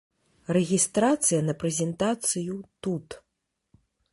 [0.55, 3.07] Рэгістрацыя на прэзентацыю тут.